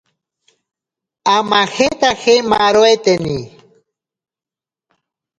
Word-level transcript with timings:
Amajetaje 1.35 2.35
maaroiteni. 2.49 3.37